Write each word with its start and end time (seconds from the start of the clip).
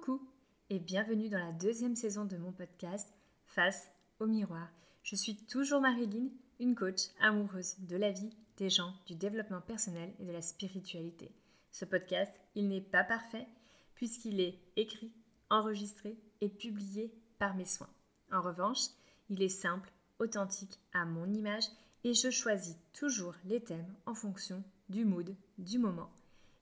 Coucou 0.00 0.26
et 0.70 0.78
bienvenue 0.78 1.28
dans 1.28 1.38
la 1.38 1.52
deuxième 1.52 1.96
saison 1.96 2.24
de 2.24 2.36
mon 2.38 2.52
podcast 2.52 3.12
Face 3.44 3.90
au 4.18 4.26
miroir. 4.26 4.68
Je 5.02 5.14
suis 5.14 5.36
toujours 5.36 5.82
Marilyn, 5.82 6.28
une 6.58 6.74
coach 6.74 7.08
amoureuse 7.20 7.76
de 7.80 7.96
la 7.96 8.10
vie, 8.10 8.30
des 8.56 8.70
gens, 8.70 8.94
du 9.06 9.14
développement 9.14 9.60
personnel 9.60 10.10
et 10.18 10.24
de 10.24 10.32
la 10.32 10.40
spiritualité. 10.40 11.30
Ce 11.70 11.84
podcast, 11.84 12.32
il 12.54 12.68
n'est 12.68 12.80
pas 12.80 13.04
parfait 13.04 13.46
puisqu'il 13.94 14.40
est 14.40 14.58
écrit, 14.76 15.12
enregistré 15.50 16.16
et 16.40 16.48
publié 16.48 17.12
par 17.38 17.54
mes 17.54 17.66
soins. 17.66 17.90
En 18.32 18.40
revanche, 18.40 18.86
il 19.28 19.42
est 19.42 19.48
simple, 19.48 19.92
authentique, 20.18 20.78
à 20.94 21.04
mon 21.04 21.30
image 21.32 21.66
et 22.04 22.14
je 22.14 22.30
choisis 22.30 22.76
toujours 22.94 23.34
les 23.44 23.62
thèmes 23.62 23.94
en 24.06 24.14
fonction 24.14 24.62
du 24.88 25.04
mood 25.04 25.34
du 25.58 25.78
moment. 25.78 26.10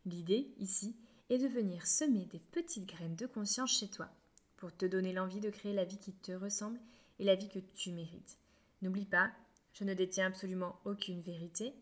L'idée 0.06 0.52
ici 0.58 0.96
et 1.30 1.38
de 1.38 1.46
venir 1.46 1.86
semer 1.86 2.26
des 2.26 2.38
petites 2.38 2.86
graines 2.86 3.16
de 3.16 3.26
conscience 3.26 3.78
chez 3.78 3.88
toi 3.88 4.08
pour 4.56 4.76
te 4.76 4.86
donner 4.86 5.12
l'envie 5.12 5.40
de 5.40 5.50
créer 5.50 5.74
la 5.74 5.84
vie 5.84 5.98
qui 5.98 6.12
te 6.12 6.32
ressemble 6.32 6.80
et 7.18 7.24
la 7.24 7.34
vie 7.34 7.48
que 7.48 7.58
tu 7.58 7.92
mérites. 7.92 8.38
N'oublie 8.82 9.04
pas, 9.04 9.30
je 9.72 9.84
ne 9.84 9.94
détiens 9.94 10.26
absolument 10.26 10.80
aucune 10.84 11.20
vérité. 11.20 11.74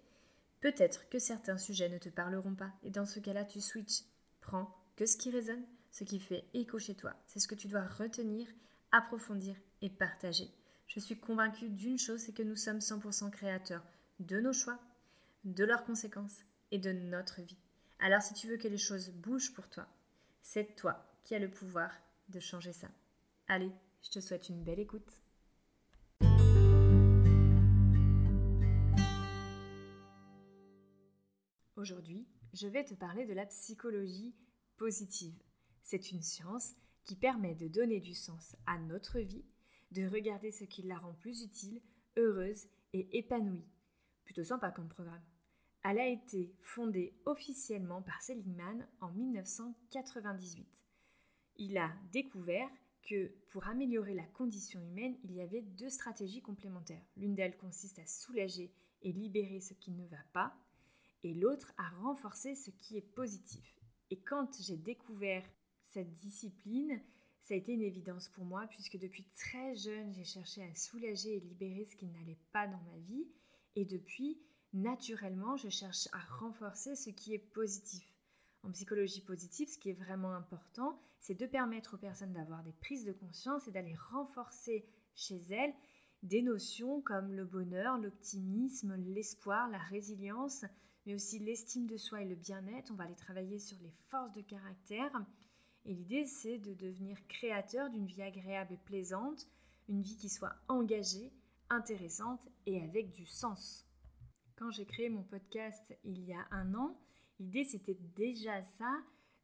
Peut-être 0.60 1.09
que 1.09 1.18
certains 1.18 1.59
sujets 1.59 1.88
ne 1.88 1.98
te 1.98 2.09
parleront 2.09 2.54
pas 2.54 2.73
et 2.82 2.90
dans 2.90 3.06
ce 3.06 3.20
cas-là, 3.20 3.45
tu 3.45 3.60
switches. 3.60 4.04
Prends 4.40 4.74
que 4.96 5.06
ce 5.06 5.16
qui 5.16 5.30
résonne, 5.30 5.65
ce 5.90 6.04
qui 6.04 6.20
fait 6.20 6.45
écho 6.54 6.78
chez 6.78 6.95
toi. 6.95 7.15
C'est 7.26 7.40
ce 7.40 7.48
que 7.48 7.54
tu 7.54 7.68
dois 7.68 7.87
retenir, 7.87 8.46
approfondir 8.92 9.56
et 9.82 9.90
partager. 9.90 10.51
Je 10.87 11.01
suis 11.01 11.18
convaincue 11.18 11.68
d'une 11.68 11.98
chose, 11.98 12.20
c'est 12.20 12.32
que 12.32 12.42
nous 12.42 12.56
sommes 12.56 12.78
100% 12.78 13.30
créateurs 13.30 13.84
de 14.20 14.40
nos 14.40 14.52
choix, 14.52 14.78
de 15.45 15.65
leurs 15.65 15.84
conséquences 15.84 16.40
et 16.70 16.78
de 16.78 16.92
notre 16.92 17.42
vie. 17.42 17.59
Alors 18.06 18.23
si 18.23 18.34
tu 18.34 18.46
veux 18.46 18.57
que 18.57 18.68
les 18.68 18.79
choses 18.79 19.10
bougent 19.10 19.52
pour 19.52 19.68
toi, 19.68 19.85
c'est 20.40 20.76
toi 20.76 21.04
qui 21.24 21.35
as 21.35 21.40
le 21.40 21.51
pouvoir 21.51 21.90
de 22.29 22.38
changer 22.38 22.73
ça. 22.73 22.87
Allez, 23.49 23.73
je 24.01 24.10
te 24.10 24.21
souhaite 24.21 24.49
une 24.49 24.62
belle 24.62 24.79
écoute. 24.79 25.10
Aujourd'hui, 31.74 32.29
je 32.52 32.68
vais 32.68 32.84
te 32.84 32.95
parler 32.95 33.27
de 33.27 33.34
la 33.34 33.46
psychologie 33.46 34.37
positive. 34.77 35.43
C'est 35.82 36.12
une 36.12 36.23
science 36.23 36.77
qui 37.02 37.16
permet 37.16 37.57
de 37.57 37.66
donner 37.66 37.99
du 37.99 38.15
sens 38.15 38.54
à 38.66 38.79
notre 38.79 39.18
vie, 39.18 39.45
de 39.90 40.07
regarder 40.07 40.52
ce 40.52 40.62
qui 40.62 40.82
la 40.82 40.99
rend 40.99 41.15
plus 41.15 41.43
utile, 41.43 41.82
heureuse 42.16 42.68
et 42.93 43.18
épanouie. 43.18 43.66
Plutôt 44.24 44.45
sympa 44.45 44.71
comme 44.71 44.88
programme. 44.88 45.24
Elle 45.88 46.01
a 46.01 46.09
été 46.09 46.52
fondée 46.62 47.15
officiellement 47.26 48.02
par 48.02 48.20
Seligman 48.20 48.84
en 49.01 49.12
1998. 49.12 50.66
Il 51.59 51.78
a 51.78 51.93
découvert 52.10 52.68
que 53.04 53.32
pour 53.51 53.68
améliorer 53.68 54.12
la 54.12 54.24
condition 54.24 54.80
humaine, 54.80 55.16
il 55.23 55.32
y 55.32 55.40
avait 55.40 55.62
deux 55.62 55.88
stratégies 55.88 56.43
complémentaires. 56.43 57.06
L'une 57.16 57.37
d'elles 57.37 57.56
consiste 57.56 58.01
à 58.01 58.06
soulager 58.06 58.73
et 59.02 59.12
libérer 59.12 59.60
ce 59.60 59.74
qui 59.74 59.93
ne 59.93 60.04
va 60.09 60.24
pas, 60.32 60.56
et 61.23 61.34
l'autre 61.34 61.73
à 61.78 61.88
renforcer 62.00 62.56
ce 62.56 62.73
qui 62.73 62.96
est 62.96 63.15
positif. 63.15 63.78
Et 64.10 64.19
quand 64.19 64.60
j'ai 64.60 64.76
découvert 64.76 65.44
cette 65.87 66.12
discipline, 66.15 67.00
ça 67.43 67.54
a 67.54 67.59
été 67.59 67.71
une 67.71 67.82
évidence 67.82 68.28
pour 68.31 68.44
moi, 68.44 68.66
puisque 68.71 68.98
depuis 68.98 69.28
très 69.37 69.76
jeune, 69.76 70.12
j'ai 70.15 70.25
cherché 70.25 70.65
à 70.65 70.75
soulager 70.75 71.37
et 71.37 71.41
libérer 71.41 71.87
ce 71.88 71.94
qui 71.94 72.06
n'allait 72.06 72.41
pas 72.50 72.66
dans 72.66 72.82
ma 72.91 72.98
vie. 73.06 73.28
Et 73.76 73.84
depuis, 73.84 74.41
naturellement, 74.77 75.56
je 75.56 75.69
cherche 75.69 76.09
à 76.12 76.19
renforcer 76.38 76.94
ce 76.94 77.10
qui 77.10 77.34
est 77.34 77.38
positif. 77.38 78.12
En 78.62 78.71
psychologie 78.71 79.21
positive, 79.21 79.69
ce 79.69 79.78
qui 79.78 79.91
est 79.91 80.00
vraiment 80.05 80.33
important, 80.33 80.99
c'est 81.19 81.34
de 81.34 81.47
permettre 81.47 81.94
aux 81.94 81.99
personnes 81.99 82.33
d'avoir 82.33 82.62
des 82.62 82.73
prises 82.73 83.05
de 83.05 83.12
conscience 83.12 83.67
et 83.67 83.71
d'aller 83.71 83.95
renforcer 84.11 84.87
chez 85.15 85.41
elles 85.50 85.75
des 86.23 86.43
notions 86.43 87.00
comme 87.00 87.33
le 87.33 87.45
bonheur, 87.45 87.99
l'optimisme, 87.99 88.97
l'espoir, 88.97 89.69
la 89.71 89.78
résilience, 89.78 90.65
mais 91.05 91.15
aussi 91.15 91.39
l'estime 91.39 91.87
de 91.87 91.97
soi 91.97 92.23
et 92.23 92.29
le 92.29 92.34
bien-être. 92.34 92.91
On 92.91 92.97
va 92.97 93.05
aller 93.05 93.15
travailler 93.15 93.59
sur 93.59 93.79
les 93.81 93.93
forces 94.11 94.33
de 94.33 94.41
caractère. 94.41 95.12
Et 95.84 95.95
l'idée, 95.95 96.27
c'est 96.27 96.59
de 96.59 96.75
devenir 96.75 97.17
créateur 97.29 97.91
d'une 97.91 98.06
vie 98.06 98.23
agréable 98.23 98.75
et 98.75 98.79
plaisante, 98.79 99.47
une 99.89 100.03
vie 100.03 100.17
qui 100.17 100.29
soit 100.29 100.56
engagée, 100.69 101.33
intéressante 101.71 102.49
et 102.67 102.83
avec 102.83 103.12
du 103.12 103.27
sens. 103.27 103.86
Quand 104.56 104.71
j'ai 104.71 104.87
créé 104.87 105.11
mon 105.11 105.22
podcast 105.22 105.94
il 106.03 106.25
y 106.25 106.33
a 106.33 106.47
un 106.50 106.75
an, 106.75 106.99
l'idée 107.39 107.65
c'était 107.65 107.99
déjà 108.17 108.62
ça, 108.78 108.91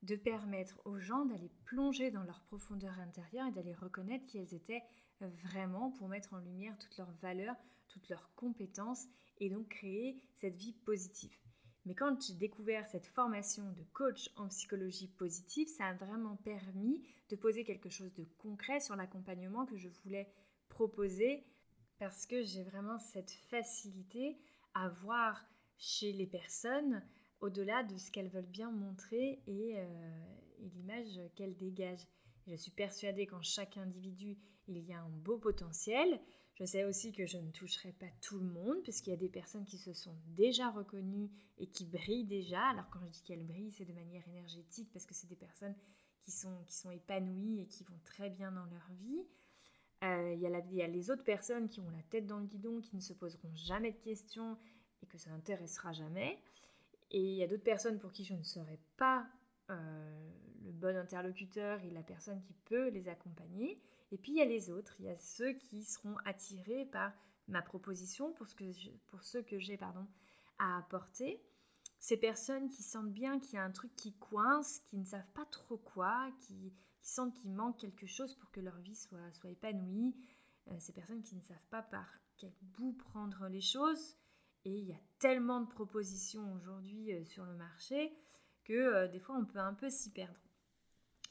de 0.03 0.17
permettre 0.17 0.81
aux 0.87 0.99
gens 0.99 1.27
d'aller 1.27 1.51
plonger 1.67 2.11
dans 2.11 2.25
leur 2.25 2.41
profondeur 2.45 2.99
intérieure 2.99 3.47
et 3.47 3.53
d'aller 3.53 3.75
reconnaître 3.75 4.27
qui 4.27 4.39
elles 4.39 4.55
étaient 4.55 4.83
vraiment 5.21 5.91
pour 5.93 6.09
mettre 6.09 6.33
en 6.33 6.39
lumière 6.39 6.77
toutes 6.79 6.97
leurs 6.97 7.13
valeurs, 7.21 7.57
toutes 7.89 8.09
leurs 8.09 8.35
compétences 8.35 9.07
et 9.39 9.51
donc 9.51 9.69
créer 9.69 10.19
cette 10.37 10.57
vie 10.57 10.73
positive. 10.73 11.37
Mais 11.85 11.95
quand 11.95 12.21
j'ai 12.23 12.35
découvert 12.35 12.87
cette 12.89 13.07
formation 13.07 13.71
de 13.73 13.85
coach 13.93 14.31
en 14.37 14.49
psychologie 14.49 15.09
positive, 15.09 15.69
ça 15.69 15.89
a 15.89 15.95
vraiment 15.95 16.37
permis 16.37 17.03
de 17.29 17.37
poser 17.37 17.65
quelque 17.65 17.91
chose 17.91 18.15
de 18.15 18.25
concret 18.39 18.81
sur 18.81 18.97
l'accompagnement 18.97 19.67
que 19.67 19.77
je 19.77 19.89
voulais 20.05 20.33
proposer 20.71 21.45
parce 21.99 22.27
que 22.27 22.43
j'ai 22.43 22.63
vraiment 22.65 22.99
cette 22.99 23.33
facilité 23.51 24.39
à 24.75 24.89
voir 24.89 25.45
chez 25.79 26.13
les 26.13 26.27
personnes 26.27 27.03
au-delà 27.41 27.83
de 27.83 27.97
ce 27.97 28.11
qu'elles 28.11 28.29
veulent 28.29 28.47
bien 28.47 28.71
montrer 28.71 29.43
et, 29.47 29.75
euh, 29.77 30.11
l'image 30.61 31.21
qu'elles 31.35 31.57
dégagent. 31.57 32.07
Je 32.47 32.55
suis 32.55 32.71
persuadée 32.71 33.27
qu'en 33.27 33.43
chaque 33.43 33.77
individu, 33.77 34.39
il 34.69 34.79
y 34.79 34.93
a 34.93 35.01
un 35.01 35.09
beau 35.09 35.39
potentiel. 35.39 36.21
Je 36.55 36.65
sais 36.65 36.85
aussi 36.85 37.13
que 37.13 37.27
je 37.27 37.39
ne 37.39 37.51
toucherai 37.51 37.93
pas 37.93 38.11
tout 38.21 38.39
le 38.39 38.47
monde, 38.47 38.83
puisqu'il 38.83 39.11
y 39.11 39.15
a 39.15 39.17
des 39.17 39.29
personnes 39.29 39.65
qui 39.65 39.79
se 39.79 39.93
sont 39.93 40.15
déjà 40.29 40.71
reconnues 40.71 41.31
et 41.59 41.67
qui 41.67 41.85
brillent 41.85 42.27
déjà. 42.27 42.63
Alors 42.69 42.89
quand 42.91 43.01
je 43.07 43.11
dis 43.11 43.23
qu'elles 43.23 43.47
brillent, 43.47 43.73
c'est 43.73 43.85
de 43.85 43.93
manière 43.93 44.27
énergétique, 44.29 44.91
parce 44.93 45.07
que 45.07 45.15
c'est 45.15 45.29
des 45.29 45.37
personnes 45.37 45.75
qui 46.21 46.31
sont, 46.31 46.63
qui 46.67 46.75
sont 46.75 46.91
épanouies 46.91 47.61
et 47.61 47.67
qui 47.67 47.85
vont 47.85 47.99
très 48.05 48.31
bien 48.31 48.53
dans 48.53 48.67
leur 48.67 48.89
vie. 49.01 49.27
Euh, 50.03 50.33
il, 50.35 50.41
y 50.41 50.47
a 50.47 50.59
il 50.59 50.75
y 50.75 50.83
a 50.83 50.87
les 50.89 51.11
autres 51.11 51.23
personnes 51.23 51.69
qui 51.69 51.81
ont 51.81 51.91
la 51.91 52.03
tête 52.11 52.27
dans 52.27 52.39
le 52.39 52.47
guidon, 52.47 52.81
qui 52.81 52.97
ne 52.97 53.01
se 53.01 53.13
poseront 53.13 53.55
jamais 53.55 53.93
de 53.93 53.99
questions 53.99 54.59
et 55.03 55.07
que 55.07 55.17
ça 55.17 55.31
n'intéressera 55.31 55.93
jamais. 55.93 56.39
Et 57.11 57.21
il 57.21 57.37
y 57.37 57.43
a 57.43 57.47
d'autres 57.47 57.63
personnes 57.63 57.99
pour 57.99 58.11
qui 58.11 58.25
je 58.25 58.35
ne 58.35 58.43
serai 58.43 58.81
pas 58.97 59.27
euh, 59.71 60.31
le 60.65 60.73
bon 60.73 60.97
interlocuteur 60.97 61.81
et 61.85 61.91
la 61.91 62.03
personne 62.03 62.41
qui 62.43 62.55
peut 62.65 62.89
les 62.89 63.09
accompagner. 63.09 63.81
Et 64.11 64.19
puis 64.19 64.33
il 64.33 64.39
y 64.39 64.43
a 64.43 64.47
les 64.47 64.71
autres, 64.71 64.95
il 64.99 65.07
y 65.07 65.11
a 65.11 65.17
ceux 65.17 65.53
qui 65.53 65.85
seront 65.85 66.17
attirés 66.25 66.87
par 66.87 67.13
ma 67.49 67.63
proposition 67.63 68.33
pour, 68.33 68.49
ce 68.49 68.55
que 68.55 69.41
que 69.41 69.59
j'ai 69.59 69.77
pardon, 69.77 70.07
à 70.59 70.79
apporter. 70.79 71.41
Ces 71.99 72.17
personnes 72.17 72.69
qui 72.69 72.83
sentent 72.83 73.13
bien 73.13 73.39
qu'il 73.39 73.55
y 73.55 73.59
a 73.59 73.65
un 73.65 73.71
truc 73.71 73.95
qui 73.95 74.13
coince, 74.15 74.81
qui 74.81 74.97
ne 74.97 75.05
savent 75.05 75.31
pas 75.33 75.45
trop 75.47 75.77
quoi, 75.77 76.31
qui, 76.41 76.73
qui 77.03 77.11
sentent 77.11 77.35
qu'il 77.35 77.53
manque 77.53 77.79
quelque 77.79 78.07
chose 78.07 78.35
pour 78.37 78.51
que 78.51 78.61
leur 78.61 78.79
vie 78.79 78.95
soit, 78.95 79.31
soit 79.33 79.51
épanouie. 79.51 80.15
Euh, 80.69 80.77
ces 80.79 80.93
personnes 80.93 81.23
qui 81.23 81.35
ne 81.35 81.41
savent 81.41 81.69
pas 81.71 81.83
par 81.83 82.07
quel 82.39 82.53
bout 82.63 82.93
prendre 82.93 83.49
les 83.49 83.61
choses. 83.61 84.17
Et 84.65 84.79
il 84.79 84.85
y 84.85 84.93
a 84.93 85.01
tellement 85.19 85.61
de 85.61 85.69
propositions 85.69 86.53
aujourd'hui 86.55 87.13
euh, 87.13 87.25
sur 87.25 87.45
le 87.45 87.57
marché 87.57 88.17
que 88.65 88.73
euh, 88.73 89.09
des 89.09 89.19
fois 89.19 89.37
on 89.37 89.45
peut 89.45 89.59
un 89.59 89.75
peu 89.75 89.91
s'y 89.91 90.11
perdre. 90.11 90.39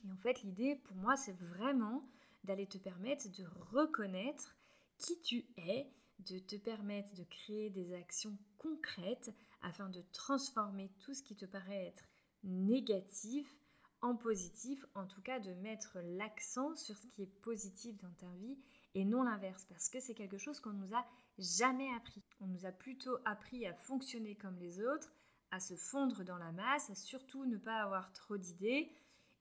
Et 0.03 0.11
en 0.11 0.17
fait, 0.17 0.41
l'idée 0.43 0.75
pour 0.75 0.97
moi, 0.97 1.15
c'est 1.15 1.37
vraiment 1.37 2.05
d'aller 2.43 2.67
te 2.67 2.77
permettre 2.77 3.29
de 3.29 3.45
reconnaître 3.71 4.55
qui 4.97 5.19
tu 5.21 5.45
es, 5.57 5.87
de 6.19 6.39
te 6.39 6.55
permettre 6.55 7.13
de 7.15 7.23
créer 7.23 7.69
des 7.69 7.93
actions 7.93 8.37
concrètes 8.57 9.33
afin 9.61 9.89
de 9.89 10.03
transformer 10.11 10.91
tout 10.99 11.13
ce 11.13 11.23
qui 11.23 11.35
te 11.35 11.45
paraît 11.45 11.87
être 11.87 12.03
négatif 12.43 13.60
en 14.01 14.15
positif, 14.15 14.85
en 14.95 15.05
tout 15.05 15.21
cas 15.21 15.39
de 15.39 15.53
mettre 15.55 15.97
l'accent 16.03 16.75
sur 16.75 16.97
ce 16.97 17.07
qui 17.07 17.23
est 17.23 17.41
positif 17.41 17.97
dans 17.97 18.13
ta 18.13 18.29
vie 18.37 18.57
et 18.93 19.05
non 19.05 19.23
l'inverse, 19.23 19.65
parce 19.69 19.89
que 19.89 19.99
c'est 19.99 20.13
quelque 20.13 20.37
chose 20.37 20.59
qu'on 20.59 20.73
nous 20.73 20.93
a 20.93 21.05
jamais 21.37 21.89
appris. 21.95 22.23
On 22.41 22.47
nous 22.47 22.65
a 22.65 22.71
plutôt 22.71 23.17
appris 23.25 23.65
à 23.65 23.73
fonctionner 23.73 24.35
comme 24.35 24.57
les 24.57 24.81
autres, 24.81 25.13
à 25.51 25.59
se 25.59 25.75
fondre 25.75 26.23
dans 26.23 26.37
la 26.37 26.51
masse, 26.51 26.89
à 26.89 26.95
surtout 26.95 27.45
ne 27.45 27.57
pas 27.57 27.81
avoir 27.81 28.11
trop 28.13 28.37
d'idées 28.37 28.91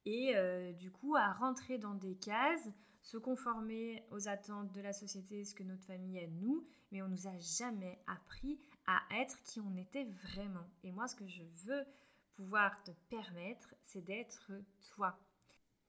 et 0.06 0.36
euh, 0.36 0.72
du 0.72 0.90
coup 0.90 1.16
à 1.16 1.32
rentrer 1.32 1.78
dans 1.78 1.94
des 1.94 2.14
cases, 2.16 2.68
se 3.02 3.16
conformer 3.16 4.04
aux 4.10 4.28
attentes 4.28 4.72
de 4.72 4.80
la 4.80 4.92
société, 4.92 5.44
ce 5.44 5.54
que 5.54 5.62
notre 5.62 5.84
famille 5.84 6.18
est 6.18 6.28
nous, 6.28 6.66
mais 6.92 7.02
on 7.02 7.08
nous 7.08 7.26
a 7.26 7.38
jamais 7.38 7.98
appris 8.06 8.60
à 8.86 9.00
être 9.20 9.42
qui 9.44 9.60
on 9.60 9.76
était 9.76 10.04
vraiment. 10.04 10.66
Et 10.82 10.92
moi, 10.92 11.06
ce 11.08 11.14
que 11.16 11.26
je 11.26 11.42
veux 11.64 11.84
pouvoir 12.34 12.82
te 12.84 12.90
permettre, 13.08 13.74
c'est 13.82 14.04
d'être 14.04 14.50
toi. 14.94 15.18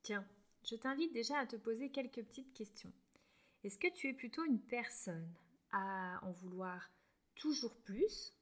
Tiens, 0.01 0.25
je 0.63 0.75
t'invite 0.75 1.13
déjà 1.13 1.39
à 1.39 1.45
te 1.45 1.55
poser 1.55 1.89
quelques 1.89 2.23
petites 2.23 2.53
questions. 2.53 2.91
Est-ce 3.63 3.77
que 3.77 3.91
tu 3.93 4.09
es 4.09 4.13
plutôt 4.13 4.43
une 4.45 4.59
personne 4.59 5.31
à 5.71 6.19
en 6.23 6.31
vouloir 6.31 6.89
toujours 7.35 7.75
plus 7.81 8.33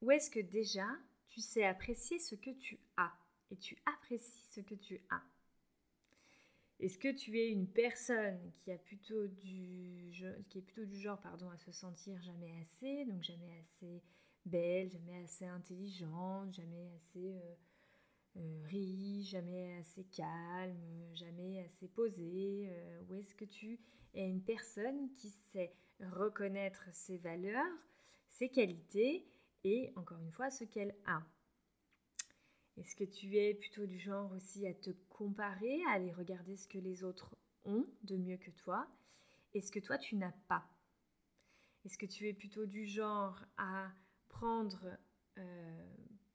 ou 0.00 0.10
est-ce 0.10 0.30
que 0.30 0.40
déjà 0.40 0.86
tu 1.28 1.40
sais 1.40 1.64
apprécier 1.64 2.18
ce 2.18 2.34
que 2.34 2.50
tu 2.50 2.78
as 2.96 3.12
et 3.50 3.56
tu 3.56 3.76
apprécies 3.86 4.44
ce 4.52 4.60
que 4.60 4.74
tu 4.74 5.00
as? 5.10 5.22
Est-ce 6.80 6.98
que 6.98 7.12
tu 7.12 7.38
es 7.38 7.48
une 7.48 7.68
personne 7.68 8.52
qui, 8.58 8.72
a 8.72 8.78
plutôt 8.78 9.28
du, 9.28 10.10
qui 10.48 10.58
est 10.58 10.62
plutôt 10.62 10.84
du 10.84 10.98
genre 10.98 11.20
pardon, 11.20 11.48
à 11.50 11.58
se 11.58 11.70
sentir 11.70 12.20
jamais 12.22 12.52
assez, 12.60 13.04
donc 13.04 13.22
jamais 13.22 13.60
assez 13.60 14.02
belle, 14.44 14.90
jamais 14.90 15.22
assez 15.22 15.46
intelligente, 15.46 16.54
jamais 16.54 16.90
assez 16.96 17.34
euh, 17.34 17.54
euh, 18.36 18.62
riche, 18.66 19.30
jamais 19.30 19.74
assez 19.78 20.04
calme, 20.04 21.14
jamais 21.14 21.64
assez 21.64 21.88
posée. 21.88 22.68
Euh, 22.70 23.02
Ou 23.08 23.14
est-ce 23.14 23.34
que 23.34 23.44
tu 23.44 23.78
es 24.14 24.28
une 24.28 24.42
personne 24.42 25.12
qui 25.14 25.30
sait 25.30 25.74
reconnaître 26.00 26.82
ses 26.92 27.18
valeurs, 27.18 27.78
ses 28.28 28.48
qualités 28.48 29.26
et 29.64 29.92
encore 29.96 30.18
une 30.18 30.32
fois 30.32 30.50
ce 30.50 30.64
qu'elle 30.64 30.94
a? 31.06 31.22
Est-ce 32.78 32.96
que 32.96 33.04
tu 33.04 33.36
es 33.36 33.52
plutôt 33.54 33.84
du 33.84 33.98
genre 33.98 34.32
aussi 34.32 34.66
à 34.66 34.72
te 34.72 34.90
comparer, 35.10 35.82
à 35.88 35.92
aller 35.92 36.12
regarder 36.12 36.56
ce 36.56 36.66
que 36.66 36.78
les 36.78 37.04
autres 37.04 37.36
ont 37.64 37.86
de 38.02 38.16
mieux 38.16 38.38
que 38.38 38.50
toi? 38.50 38.88
Et 39.54 39.60
ce 39.60 39.70
que 39.70 39.78
toi 39.78 39.98
tu 39.98 40.16
n'as 40.16 40.32
pas? 40.48 40.64
Est-ce 41.84 41.98
que 41.98 42.06
tu 42.06 42.28
es 42.28 42.32
plutôt 42.32 42.64
du 42.64 42.86
genre 42.86 43.44
à 43.58 43.92
prendre 44.32 44.88
euh, 45.38 45.86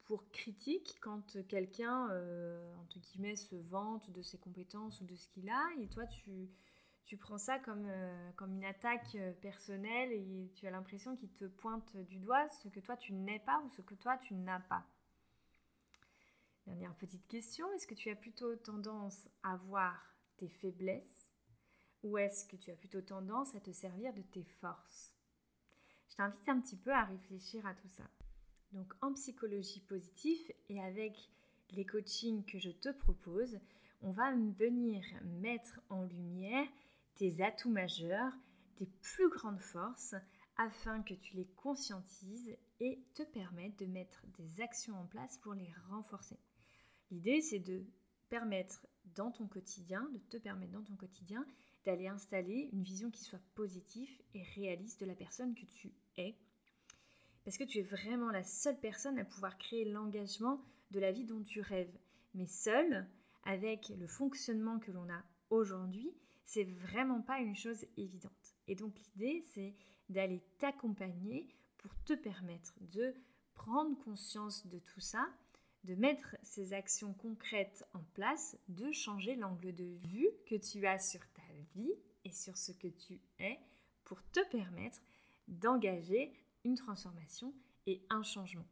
pour 0.06 0.30
critique 0.30 0.96
quand 1.02 1.36
quelqu'un, 1.48 2.08
euh, 2.10 2.74
entre 2.76 2.98
guillemets, 2.98 3.36
se 3.36 3.56
vante 3.56 4.10
de 4.10 4.22
ses 4.22 4.38
compétences 4.38 5.02
ou 5.02 5.04
de 5.04 5.14
ce 5.14 5.28
qu'il 5.28 5.50
a. 5.50 5.66
Et 5.80 5.88
toi 5.88 6.06
tu, 6.06 7.16
prends 7.18 7.36
ça 7.36 7.58
comme, 7.58 7.84
euh, 7.86 8.32
comme 8.36 8.54
une 8.54 8.64
attaque 8.64 9.16
personnelle 9.42 10.12
et 10.12 10.50
tu 10.54 10.66
as 10.66 10.70
l'impression 10.70 11.16
qu'il 11.16 11.30
te 11.32 11.44
pointe 11.44 11.96
du 11.96 12.18
doigt 12.18 12.48
ce 12.48 12.68
que 12.68 12.80
toi 12.80 12.96
tu 12.96 13.12
n'es 13.12 13.40
pas 13.40 13.62
ou 13.66 13.68
ce 13.70 13.82
que 13.82 13.94
toi 13.94 14.16
tu 14.16 14.34
n'as 14.34 14.60
pas. 14.60 14.86
Dernière 16.66 16.94
petite 16.96 17.26
question, 17.28 17.70
est-ce 17.72 17.86
que 17.86 17.94
tu 17.94 18.10
as 18.10 18.16
plutôt 18.16 18.54
tendance 18.56 19.28
à 19.42 19.56
voir 19.56 20.14
tes 20.36 20.48
faiblesses 20.48 21.30
ou 22.02 22.16
est-ce 22.18 22.46
que 22.46 22.56
tu 22.56 22.70
as 22.70 22.76
plutôt 22.76 23.02
tendance 23.02 23.54
à 23.54 23.60
te 23.60 23.72
servir 23.72 24.12
de 24.14 24.22
tes 24.22 24.44
forces? 24.44 25.17
Je 26.08 26.16
t'invite 26.16 26.48
un 26.48 26.60
petit 26.60 26.76
peu 26.76 26.92
à 26.92 27.04
réfléchir 27.04 27.66
à 27.66 27.74
tout 27.74 27.88
ça. 27.88 28.04
Donc 28.72 28.92
en 29.00 29.12
psychologie 29.14 29.80
positive 29.80 30.52
et 30.68 30.80
avec 30.80 31.30
les 31.70 31.84
coachings 31.84 32.44
que 32.44 32.58
je 32.58 32.70
te 32.70 32.90
propose, 32.90 33.58
on 34.02 34.12
va 34.12 34.32
venir 34.32 35.02
mettre 35.40 35.80
en 35.88 36.04
lumière 36.04 36.66
tes 37.14 37.42
atouts 37.42 37.70
majeurs, 37.70 38.32
tes 38.76 38.86
plus 39.02 39.28
grandes 39.28 39.60
forces, 39.60 40.14
afin 40.56 41.02
que 41.02 41.14
tu 41.14 41.36
les 41.36 41.46
conscientises 41.56 42.56
et 42.80 43.00
te 43.14 43.22
permettre 43.22 43.76
de 43.78 43.86
mettre 43.86 44.24
des 44.38 44.60
actions 44.60 44.98
en 44.98 45.06
place 45.06 45.38
pour 45.38 45.54
les 45.54 45.72
renforcer. 45.88 46.38
L'idée, 47.10 47.40
c'est 47.40 47.60
de 47.60 47.84
permettre 48.28 48.86
dans 49.14 49.30
ton 49.30 49.46
quotidien, 49.46 50.08
de 50.12 50.18
te 50.18 50.36
permettre 50.36 50.72
dans 50.72 50.84
ton 50.84 50.96
quotidien 50.96 51.44
d'aller 51.84 52.08
installer 52.08 52.68
une 52.72 52.82
vision 52.82 53.10
qui 53.10 53.24
soit 53.24 53.40
positive 53.54 54.10
et 54.34 54.42
réaliste 54.54 55.00
de 55.00 55.06
la 55.06 55.14
personne 55.14 55.54
que 55.54 55.64
tu 55.64 55.92
es. 56.16 56.36
Parce 57.44 57.56
que 57.56 57.64
tu 57.64 57.78
es 57.78 57.82
vraiment 57.82 58.30
la 58.30 58.42
seule 58.42 58.78
personne 58.78 59.18
à 59.18 59.24
pouvoir 59.24 59.56
créer 59.56 59.84
l'engagement 59.84 60.60
de 60.90 61.00
la 61.00 61.12
vie 61.12 61.24
dont 61.24 61.42
tu 61.42 61.60
rêves. 61.60 61.96
Mais 62.34 62.46
seule, 62.46 63.06
avec 63.44 63.88
le 63.88 64.06
fonctionnement 64.06 64.78
que 64.78 64.90
l'on 64.90 65.08
a 65.08 65.24
aujourd'hui, 65.48 66.12
c'est 66.44 66.64
vraiment 66.64 67.22
pas 67.22 67.38
une 67.38 67.56
chose 67.56 67.86
évidente. 67.96 68.54
Et 68.66 68.74
donc 68.74 68.94
l'idée, 68.98 69.42
c'est 69.54 69.74
d'aller 70.08 70.42
t'accompagner 70.58 71.48
pour 71.78 71.94
te 72.04 72.12
permettre 72.12 72.74
de 72.80 73.14
prendre 73.54 73.98
conscience 73.98 74.66
de 74.66 74.78
tout 74.78 75.00
ça 75.00 75.26
de 75.88 75.94
mettre 75.94 76.36
ces 76.42 76.74
actions 76.74 77.14
concrètes 77.14 77.82
en 77.94 78.02
place, 78.12 78.58
de 78.68 78.92
changer 78.92 79.36
l'angle 79.36 79.74
de 79.74 79.96
vue 80.08 80.28
que 80.46 80.54
tu 80.54 80.86
as 80.86 80.98
sur 80.98 81.20
ta 81.32 81.42
vie 81.74 81.94
et 82.26 82.32
sur 82.32 82.58
ce 82.58 82.72
que 82.72 82.88
tu 82.88 83.18
es 83.38 83.58
pour 84.04 84.22
te 84.30 84.40
permettre 84.50 85.00
d'engager 85.48 86.34
une 86.64 86.74
transformation 86.74 87.54
et 87.86 88.02
un 88.10 88.22
changement. 88.22 88.66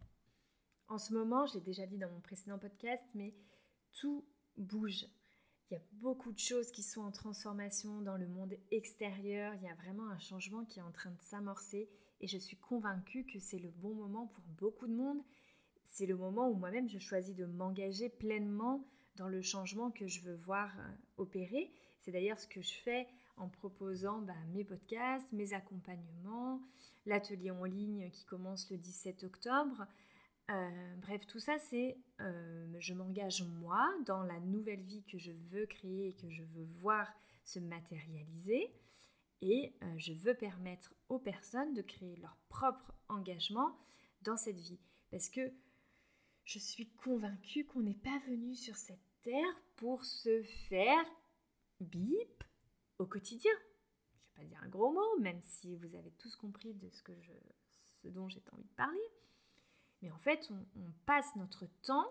En 0.88 0.98
ce 0.98 1.14
moment, 1.14 1.46
j'ai 1.46 1.60
déjà 1.60 1.86
dit 1.86 1.96
dans 1.96 2.10
mon 2.10 2.20
précédent 2.20 2.58
podcast, 2.58 3.04
mais 3.14 3.32
tout 3.92 4.22
bouge. 4.58 5.06
Il 5.70 5.74
y 5.74 5.76
a 5.78 5.82
beaucoup 5.92 6.32
de 6.32 6.38
choses 6.38 6.70
qui 6.70 6.82
sont 6.82 7.00
en 7.00 7.12
transformation 7.12 8.02
dans 8.02 8.18
le 8.18 8.28
monde 8.28 8.54
extérieur. 8.70 9.54
Il 9.54 9.62
y 9.62 9.68
a 9.68 9.74
vraiment 9.74 10.08
un 10.10 10.18
changement 10.18 10.66
qui 10.66 10.80
est 10.80 10.82
en 10.82 10.92
train 10.92 11.10
de 11.10 11.22
s'amorcer 11.22 11.88
et 12.20 12.28
je 12.28 12.36
suis 12.36 12.58
convaincue 12.58 13.24
que 13.24 13.40
c'est 13.40 13.58
le 13.58 13.70
bon 13.70 13.94
moment 13.94 14.26
pour 14.26 14.44
beaucoup 14.58 14.86
de 14.86 14.94
monde 14.94 15.22
c'est 15.88 16.06
le 16.06 16.16
moment 16.16 16.48
où 16.48 16.54
moi-même 16.54 16.88
je 16.88 16.98
choisis 16.98 17.34
de 17.34 17.46
m'engager 17.46 18.08
pleinement 18.08 18.84
dans 19.16 19.28
le 19.28 19.42
changement 19.42 19.90
que 19.90 20.06
je 20.06 20.20
veux 20.20 20.36
voir 20.36 20.70
euh, 20.78 20.88
opérer. 21.16 21.70
C'est 22.00 22.12
d'ailleurs 22.12 22.38
ce 22.38 22.46
que 22.46 22.60
je 22.60 22.74
fais 22.74 23.06
en 23.36 23.48
proposant 23.48 24.20
bah, 24.20 24.34
mes 24.52 24.64
podcasts, 24.64 25.30
mes 25.32 25.52
accompagnements, 25.52 26.60
l'atelier 27.06 27.50
en 27.50 27.64
ligne 27.64 28.10
qui 28.10 28.24
commence 28.24 28.70
le 28.70 28.76
17 28.76 29.24
octobre. 29.24 29.86
Euh, 30.50 30.96
bref, 30.98 31.26
tout 31.26 31.40
ça, 31.40 31.58
c'est 31.58 31.96
euh, 32.20 32.76
je 32.78 32.94
m'engage 32.94 33.42
moi 33.60 33.88
dans 34.06 34.22
la 34.22 34.38
nouvelle 34.40 34.82
vie 34.82 35.02
que 35.10 35.18
je 35.18 35.32
veux 35.50 35.66
créer 35.66 36.08
et 36.08 36.12
que 36.14 36.30
je 36.30 36.42
veux 36.42 36.66
voir 36.80 37.08
se 37.44 37.58
matérialiser. 37.58 38.70
Et 39.42 39.74
je 39.98 40.14
veux 40.14 40.32
permettre 40.32 40.94
aux 41.10 41.18
personnes 41.18 41.74
de 41.74 41.82
créer 41.82 42.16
leur 42.16 42.38
propre 42.48 42.94
engagement 43.08 43.76
dans 44.22 44.38
cette 44.38 44.58
vie. 44.58 44.78
Parce 45.10 45.28
que 45.28 45.52
je 46.46 46.60
suis 46.60 46.86
convaincue 46.86 47.64
qu'on 47.64 47.82
n'est 47.82 47.94
pas 47.94 48.18
venu 48.28 48.54
sur 48.54 48.76
cette 48.76 49.04
terre 49.22 49.62
pour 49.74 50.04
se 50.04 50.42
faire 50.68 51.04
bip 51.80 52.44
au 52.98 53.06
quotidien. 53.06 53.50
Je 54.36 54.42
ne 54.42 54.46
vais 54.46 54.50
pas 54.50 54.54
dire 54.54 54.62
un 54.62 54.68
gros 54.68 54.92
mot, 54.92 55.20
même 55.20 55.40
si 55.42 55.74
vous 55.74 55.94
avez 55.96 56.12
tous 56.12 56.36
compris 56.36 56.72
de 56.72 56.88
ce, 56.88 58.08
dont 58.10 58.28
j'ai 58.28 58.40
envie 58.52 58.62
de 58.62 58.76
parler. 58.76 59.10
Mais 60.00 60.10
en 60.12 60.18
fait, 60.18 60.48
on, 60.52 60.80
on 60.80 60.92
passe 61.04 61.34
notre 61.34 61.66
temps 61.82 62.08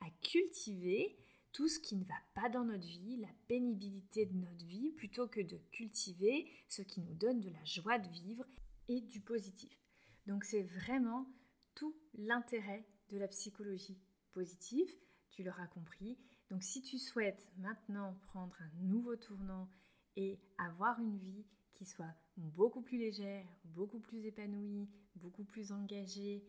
à 0.00 0.10
cultiver 0.20 1.16
tout 1.52 1.68
ce 1.68 1.78
qui 1.78 1.94
ne 1.94 2.04
va 2.04 2.20
pas 2.34 2.48
dans 2.48 2.64
notre 2.64 2.86
vie, 2.86 3.18
la 3.18 3.32
pénibilité 3.46 4.26
de 4.26 4.34
notre 4.34 4.64
vie, 4.64 4.90
plutôt 4.90 5.28
que 5.28 5.40
de 5.40 5.58
cultiver 5.70 6.50
ce 6.68 6.82
qui 6.82 7.00
nous 7.00 7.14
donne 7.14 7.40
de 7.40 7.50
la 7.50 7.64
joie 7.64 7.98
de 7.98 8.08
vivre 8.08 8.44
et 8.88 9.00
du 9.00 9.20
positif. 9.20 9.78
Donc 10.26 10.44
c'est 10.44 10.64
vraiment 10.64 11.26
tout 11.74 11.94
l'intérêt 12.14 12.84
de 13.10 13.18
la 13.18 13.28
psychologie 13.28 13.98
positive, 14.32 14.92
tu 15.30 15.42
l'auras 15.42 15.66
compris. 15.66 16.18
Donc 16.50 16.62
si 16.62 16.82
tu 16.82 16.98
souhaites 16.98 17.48
maintenant 17.58 18.14
prendre 18.28 18.56
un 18.60 18.82
nouveau 18.82 19.16
tournant 19.16 19.68
et 20.16 20.38
avoir 20.58 21.00
une 21.00 21.18
vie 21.18 21.44
qui 21.74 21.84
soit 21.84 22.14
beaucoup 22.36 22.80
plus 22.80 22.98
légère, 22.98 23.46
beaucoup 23.64 23.98
plus 23.98 24.24
épanouie, 24.24 24.88
beaucoup 25.16 25.44
plus 25.44 25.72
engagée, 25.72 26.44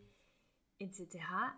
etc., 0.80 1.08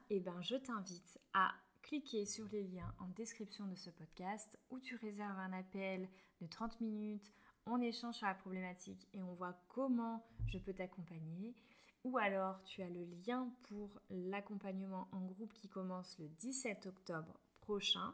eh 0.09 0.19
ben, 0.19 0.41
je 0.41 0.55
t'invite 0.55 1.19
à 1.33 1.53
cliquer 1.81 2.25
sur 2.25 2.47
les 2.50 2.63
liens 2.63 2.93
en 3.00 3.07
description 3.09 3.67
de 3.67 3.75
ce 3.75 3.89
podcast 3.89 4.57
où 4.69 4.79
tu 4.79 4.95
réserves 4.95 5.39
un 5.39 5.53
appel 5.53 6.07
de 6.41 6.47
30 6.47 6.81
minutes, 6.81 7.31
on 7.65 7.81
échange 7.81 8.15
sur 8.15 8.27
la 8.27 8.33
problématique 8.33 9.07
et 9.13 9.21
on 9.21 9.33
voit 9.33 9.59
comment 9.67 10.25
je 10.47 10.57
peux 10.57 10.74
t'accompagner 10.74 11.55
ou 12.03 12.18
alors 12.18 12.62
tu 12.63 12.82
as 12.82 12.89
le 12.89 13.06
lien 13.06 13.51
pour 13.63 14.00
l'accompagnement 14.10 15.08
en 15.12 15.22
groupe 15.22 15.53
qui 15.53 15.68
commence 15.68 16.18
le 16.20 16.27
17 16.27 16.88
octobre 16.88 17.39
prochain. 17.62 18.13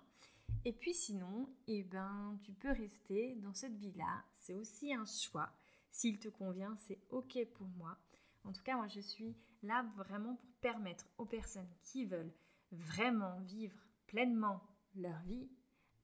Et 0.64 0.74
puis 0.74 0.94
sinon, 0.94 1.50
eh 1.68 1.84
ben, 1.84 2.40
tu 2.44 2.52
peux 2.54 2.72
rester 2.72 3.36
dans 3.36 3.54
cette 3.54 3.78
vie-là. 3.78 4.24
C'est 4.36 4.56
aussi 4.56 4.94
un 4.94 5.06
choix. 5.06 5.52
S'il 5.92 6.20
te 6.20 6.28
convient, 6.28 6.76
c'est 6.78 7.00
OK 7.10 7.38
pour 7.54 7.68
moi. 7.68 7.98
En 8.44 8.52
tout 8.52 8.64
cas, 8.64 8.76
moi, 8.76 8.88
je 8.88 9.00
suis 9.00 9.36
là 9.64 9.86
vraiment 9.96 10.36
pour 10.36 10.50
permettre 10.62 11.08
aux 11.18 11.26
personnes 11.26 11.70
qui 11.84 12.06
veulent 12.06 12.34
vraiment 12.72 13.40
vivre 13.42 13.78
pleinement 14.08 14.62
leur 14.96 15.20
vie 15.22 15.50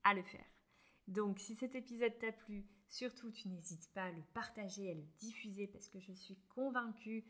à 0.04 0.14
le 0.14 0.24
faire. 0.24 0.46
Donc, 1.08 1.40
si 1.40 1.56
cet 1.56 1.76
épisode 1.76 2.18
t'a 2.20 2.32
plu, 2.32 2.66
surtout, 2.88 3.32
tu 3.32 3.48
n'hésites 3.48 3.92
pas 3.94 4.06
à 4.06 4.12
le 4.12 4.24
partager, 4.34 4.92
à 4.92 4.94
le 4.94 5.06
diffuser 5.18 5.68
parce 5.68 5.90
que 5.90 6.00
je 6.00 6.14
suis 6.14 6.38
convaincue 6.50 7.26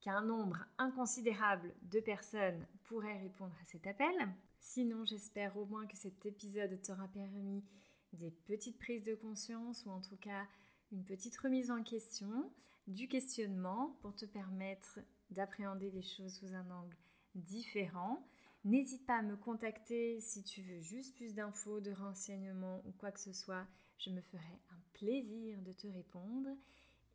qu'un 0.00 0.22
nombre 0.22 0.64
inconsidérable 0.78 1.74
de 1.82 2.00
personnes 2.00 2.66
pourraient 2.84 3.20
répondre 3.20 3.54
à 3.60 3.64
cet 3.64 3.86
appel. 3.86 4.14
Sinon, 4.60 5.04
j'espère 5.04 5.56
au 5.56 5.66
moins 5.66 5.86
que 5.86 5.96
cet 5.96 6.24
épisode 6.26 6.80
t'aura 6.82 7.08
permis 7.08 7.64
des 8.12 8.30
petites 8.30 8.78
prises 8.78 9.04
de 9.04 9.14
conscience 9.14 9.84
ou 9.86 9.90
en 9.90 10.00
tout 10.00 10.16
cas 10.16 10.46
une 10.92 11.04
petite 11.04 11.36
remise 11.38 11.70
en 11.70 11.82
question, 11.82 12.50
du 12.86 13.08
questionnement 13.08 13.98
pour 14.00 14.14
te 14.14 14.24
permettre 14.24 14.98
d'appréhender 15.30 15.90
les 15.90 16.02
choses 16.02 16.38
sous 16.38 16.54
un 16.54 16.70
angle 16.70 16.96
différent. 17.34 18.26
N'hésite 18.64 19.06
pas 19.06 19.18
à 19.18 19.22
me 19.22 19.36
contacter 19.36 20.20
si 20.20 20.42
tu 20.42 20.62
veux 20.62 20.80
juste 20.80 21.14
plus 21.16 21.34
d'infos, 21.34 21.80
de 21.80 21.92
renseignements 21.92 22.82
ou 22.86 22.92
quoi 22.92 23.12
que 23.12 23.20
ce 23.20 23.32
soit. 23.32 23.66
Je 23.98 24.10
me 24.10 24.20
ferai 24.22 24.58
un 24.70 24.80
plaisir 24.94 25.60
de 25.62 25.72
te 25.72 25.86
répondre. 25.86 26.48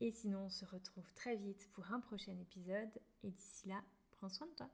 Et 0.04 0.12
sinon, 0.12 0.48
on 0.48 0.50
se 0.50 0.66
retrouve 0.66 1.10
très 1.14 1.38
vite 1.38 1.70
pour 1.72 1.90
un 1.94 2.02
prochain 2.02 2.38
épisode. 2.38 2.90
Et 3.24 3.32
d'ici 3.32 3.70
là, 3.70 3.82
prends 4.12 4.28
soin 4.28 4.48
de 4.48 4.52
toi. 4.52 4.70